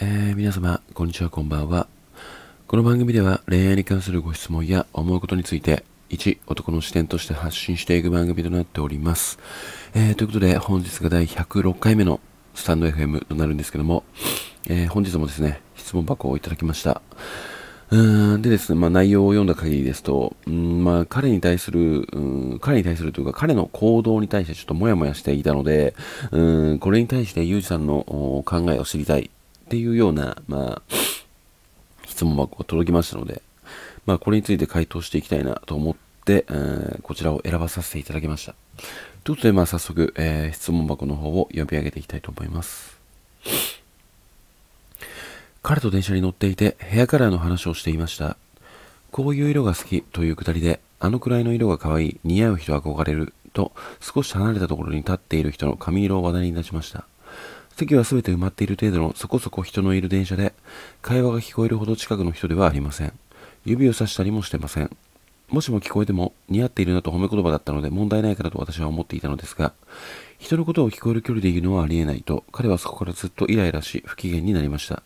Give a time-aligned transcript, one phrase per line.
[0.00, 1.88] えー、皆様、こんにちは、こんばんは。
[2.68, 9.40] この番組では恋愛に関するご質問や思うことについて、一男の視点として発信していく番組となっております。
[9.96, 12.20] えー、ということで、本日が第106回目の
[12.54, 14.04] スタンド FM となるんですけども、
[14.68, 17.02] えー、本日もですね、質問箱をいただきました。
[17.90, 22.20] うーんでですね、まあ、内容を読んだ限りですと、うんまあ、彼に対する、う
[22.54, 25.96] ん、彼に対するというか、彼の行動に対してちょっともやもやしていたので、
[26.30, 28.04] うん、これに対してユージさんの
[28.46, 29.28] 考えを知りたい
[29.68, 30.82] っていうような、まあ、
[32.06, 33.42] 質問箱が届きましたので、
[34.06, 38.54] まあ、これについて回答していきたいなと思って、うん、こちらを選ばさせていただきました。
[39.24, 42.96] ということで、まあ、早速、えー、質問箱の方を読み上げていきたいと思います。
[45.62, 48.38] 彼と電車に乗っていてヘアカラーの話をしていました。
[49.10, 57.04] こういう色が好きというくだりで、あのくらいの色が可愛い、似合う人憧れると少し離れたところに立っている人の髪色を話題に出しました。
[57.78, 60.52] 席は全て埋まっている程度のそこそこ人のいる電車で、
[61.00, 63.12] 会話が聞こえるほど近くの人ではありません。
[63.64, 64.90] 指をさしたりもしてません。
[65.48, 69.72] もしも聞こえても似合っているなと褒め言葉だったので問題ないからと私は思っていたのですが、
[70.38, 75.04] 人のことを聞こえる距離で言うのはありえないと、彼はそこからずっとイライラし不機嫌になりました。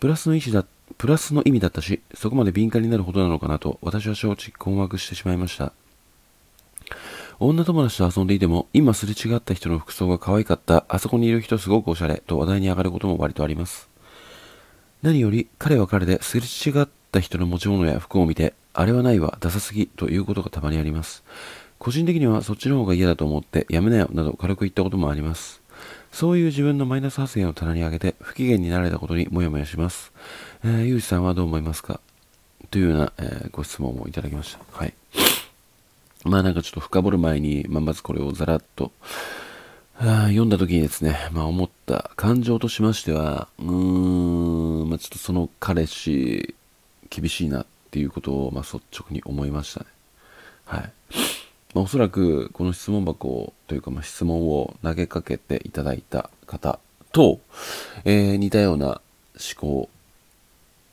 [0.00, 5.72] プラスの意思だ、プラスの意味だったし、そこまで敏感になるほどなのかなと、私は承知困惑してしまいました。
[7.40, 13.88] 女友達と遊んでいても、今すれ違った人の服装が可愛かった、あそこにいる人すごくおしゃれと話題に上がることも割とあります。
[15.02, 21.22] 何より、彼は彼ですれ違った人の持ち物や服を見て、あれはないわ、ダサすぎということがたまにあります。
[21.78, 25.62] 個人的にはそっちの方が嫌だと思って、やめなよなど軽く言ったこともあります。
[26.10, 30.12] そういう自分のマイナス発言を棚に上げて不機嫌になられたことにもやもやします。
[30.64, 32.00] えー、ゆうじさんはどう思いますか？
[32.72, 34.58] というような、えー、ご質問をいただきました。
[34.72, 34.94] はい。
[36.24, 38.92] まあなんかちょっと深掘る前に、まあ、まずこれをざらっと
[39.98, 46.54] 読んだ時にですね、まあ思った感情としましては、うーん、まあちょっとその彼氏、
[47.10, 49.86] 厳しいなっていうことを、まあ率直に思いましたね。
[50.66, 50.92] はい。
[51.74, 56.78] まあ、おそらくこの質問箱というか、まあ、質問を投げかけていただいた方
[57.12, 57.40] と、
[58.04, 59.00] えー、似たような思
[59.56, 59.88] 考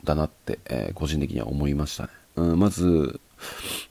[0.03, 2.09] だなって、えー、個人的には思いましたね。
[2.37, 3.19] うん、まず、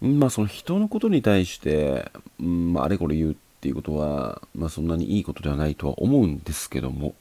[0.00, 2.10] まあその人のことに対して、
[2.40, 7.14] うんまあ、あれこれ言うっていうことは、まあそんなにいいことではないとは思うんですけども、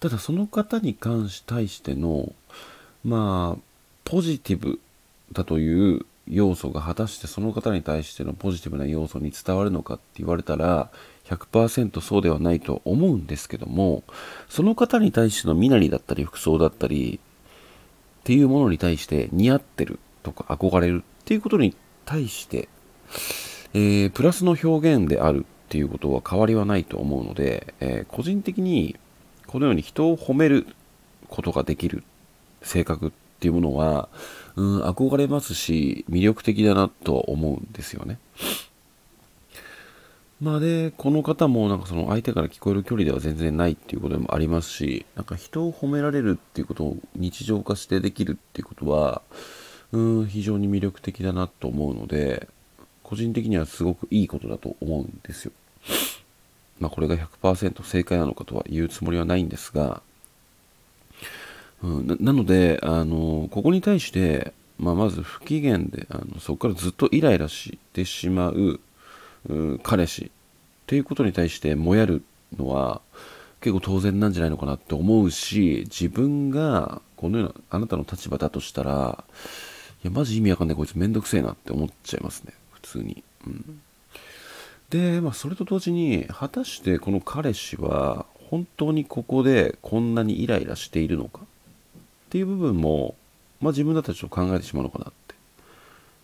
[0.00, 2.32] ただその方に関し対しての、
[3.04, 3.60] まあ、
[4.04, 4.80] ポジティブ
[5.32, 10.90] だという要素が果たしてその方に対してのポジティブな要素に伝わるのかって言われたら
[11.26, 14.02] 100%そうではないと思うんですけども
[14.48, 17.18] その方に対しての身なりだったり服装だったり
[18.20, 19.98] っていうものに対して似合ってる。
[20.22, 21.74] とか憧れるっていうことに
[22.04, 22.68] 対して、
[23.74, 28.96] えー、プラスの表現であるっていうことは変わりはないと思うので、えー、個人的に
[29.46, 30.66] このように人を褒める
[31.28, 32.02] ことができる
[32.62, 34.08] 性格っていうものは
[34.58, 38.18] うん、憧れますし、魅力的だなとは思うんですよね。
[40.40, 49.22] まあで、この方もなんかその相手から聞こえる距離では全然ないっていうことでもありますし、なんか人を褒められるっていうことを日常化してできるっていうことは、
[49.92, 52.48] うん、非常に魅力的だなと思うので、
[53.02, 55.52] 個人的にはすごくいいことだと思うんですよ。
[56.78, 60.02] まあこれが100%正解なのかとは言うつもりはないんですが、
[61.82, 68.80] うん、ななので、あのここに対して、まあ、まず不機嫌であのそこからずっとイライラしてしまう
[69.48, 70.30] う彼氏っ
[70.86, 72.22] ていうことに対してもやる
[72.56, 73.00] のは
[73.60, 79.24] 結構当然なんじゃないのかなって思うし自分がこのようなあなたの立場だとしたら
[80.04, 83.80] いやマジ意味わかんないこいつめんどくせえなって思っちゃいますね普通に、うん、
[84.90, 91.40] でまあそれと同時に果たしてこの彼氏は本当にここでこんなにイライラしているのか？
[91.40, 91.44] っ
[92.30, 93.14] ていう部分も、
[93.60, 95.34] まあ、自分だったらちょっと考えてしまうのかなって。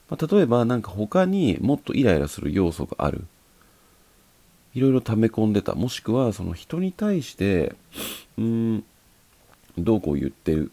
[0.08, 3.24] まあ、例えばなんか他にもっとイライラする要素がある。
[4.74, 5.74] いろいろ溜め込んでた。
[5.74, 7.74] もしくはその人に対して、
[8.38, 8.84] うん、
[9.78, 10.72] どうこう言ってる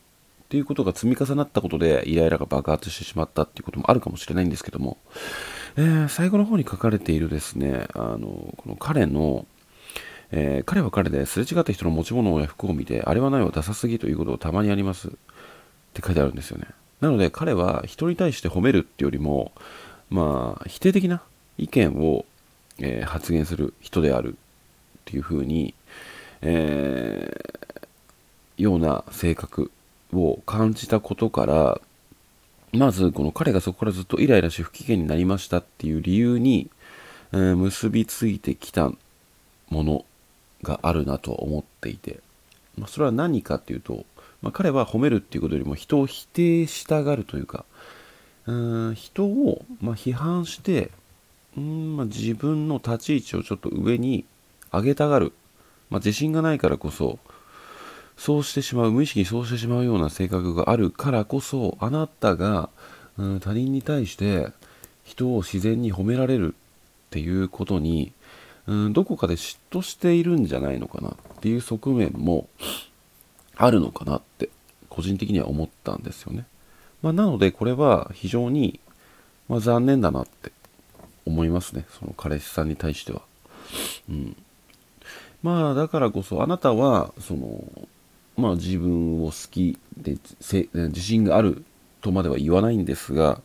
[0.52, 4.98] っていうことが積み重なったことでイライラが爆発してしまったっていうこともあるかもしれないんですけども、
[5.78, 9.46] えー、最後の方に書かれているですね、あの、この彼の、
[10.32, 15.12] えー、彼は彼ですれ違った人の持ち物や服を見て、あれはないわダサすぎということがたまにありますっ
[15.94, 16.68] て書いてあるんですよね。
[17.00, 19.54] なので彼は人に対して褒めるっていうよりも、
[20.10, 21.22] まあ、否定的な
[21.58, 22.26] 意見を、
[22.80, 24.36] えー、発言する人であるっ
[25.06, 25.74] ていうふうに、
[26.42, 29.72] えー、ような性格
[30.14, 31.82] を感じたことから、
[32.74, 36.70] まずこの彼がそこからずっとイライラし不機嫌になりましたっていう理由に、
[37.34, 38.92] えー、結びついてきた
[39.70, 40.06] もの
[40.64, 42.20] があるなと思っていて、
[42.78, 44.06] まあ、それは何かっていうと、
[44.42, 47.66] まあ、彼は褒めるっていうことよりも人を否定したがるというか、
[48.48, 48.54] う
[48.92, 50.92] ん人を、ま、批判して
[51.58, 54.26] うん、ま、自分の立ち位置をちょっと上に
[54.72, 55.34] 上げたがる、
[55.90, 57.20] まあ、自信がないからこそ
[58.18, 62.70] そうしてしまう無意識にそうしてしまうような性格があるからこそあなたが、
[63.18, 64.50] うん、他人に対して
[65.04, 68.14] 人を自然に褒められるっていうことに、
[68.68, 72.48] うん、どこかで嫉妬しているんじゃないのかなっていう側面も
[73.56, 74.50] あるのかなって
[74.90, 76.46] 個人的には思ったんですよね。
[77.02, 78.80] まあ、なのでこれは非常に、
[79.50, 80.52] まあ、残念だなって
[81.26, 83.22] 思いますねその彼氏さんに対しては。
[84.10, 84.36] うん、
[85.44, 87.64] まあだからこそあなたはその
[88.42, 90.18] まあ自分を好きで
[90.74, 91.64] 自信がある
[92.02, 93.42] とまでは言わないんですが、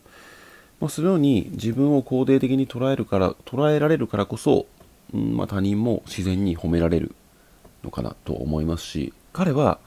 [0.81, 4.67] まあ、そのように自分を肯定的に捉えるから捉えられるからこそ、
[5.15, 7.15] うんまあ、他人も自然に褒められる
[7.85, 9.79] のかなと思いますし彼は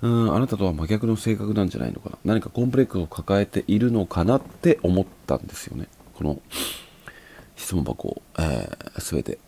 [0.00, 6.40] うんあなたとは真逆の性格なんじゃないのかな何かコンプレックスを抱えているのかなって思ったんですよねこの
[7.56, 9.38] 質問箱を、えー、全て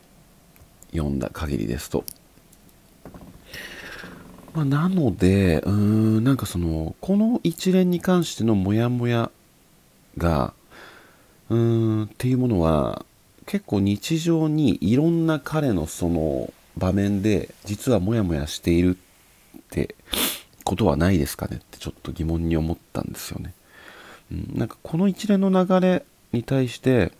[0.92, 2.04] 読んだ限りですと。
[4.54, 9.30] まあ、なので、うーん、なんかその、この一連に関してのモヤモヤ
[10.16, 10.54] が、
[11.50, 13.04] うーん、っていうものは、
[13.46, 19.96] 結構日常にいろんな彼のその場面で、実はモヤモヤしているって
[20.62, 21.56] ことはないですかね？
[21.56, 23.52] ってちょっと疑問に思ったんですよね。
[24.32, 27.12] うん、なんかこの一連の流れに対して、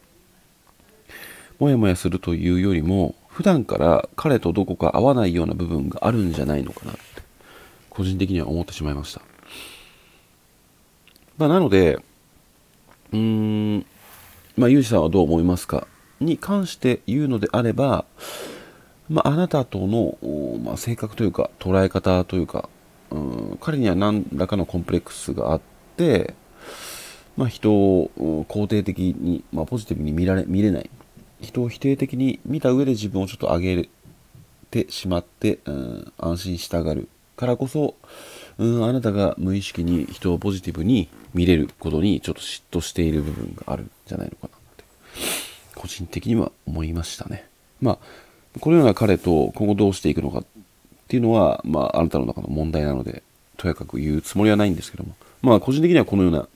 [1.59, 6.95] モヤモヤするというよりも普段から彼とどこか合わないような部分があるんじゃないのかなっ
[7.95, 9.23] 個人的には思ってしまいました、
[11.39, 11.97] まあ、なので
[13.13, 13.19] うー
[13.79, 13.87] ん
[14.57, 15.87] まあユージさんはどう思いますか？
[16.21, 18.05] に関して言うのであれば、
[19.09, 20.17] まあ、あなたとの、
[20.63, 22.69] まあ、性格というか捉え方というか
[23.11, 25.61] うん彼には何らかのコンプレックスがあっ
[25.97, 26.35] て、
[27.37, 28.11] まあ、人を
[28.49, 30.91] 肯定的に、まあ、ポジティブに見られ見れない。
[31.41, 33.89] 人を否定的に見た上で自分をちょっと上げ
[34.71, 37.09] てしまって、うん、安心したがる。
[37.37, 37.95] からこそ、
[38.59, 44.85] うん、あなたが無意識に人をポジティブに見れることにちょっと嫉妬している部分があるんじゃないのかなって
[45.75, 47.47] 個人的には思いましたね。
[47.81, 47.99] まあ
[48.61, 50.45] このような彼と今後どうしていくのかっ
[51.09, 53.23] ていうのは、まあ、あなたの中の問題なので、
[53.57, 56.49] とやかく言うつもりはないんですけども、まあ、個人的にはこのような、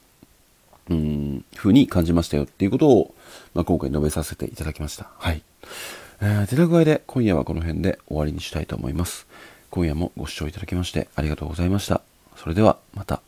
[0.91, 3.15] うん、風に感じましたよっていうことを、
[3.55, 5.11] まあ、今回述べさせていただきました。
[5.19, 5.43] はい。
[6.21, 9.27] えー、てな具合で今夜はこの辺で終わりにしたいと思います。
[9.71, 12.01] 今夜もご視聴いただきましてありがとうございました。
[12.37, 13.28] それではまた。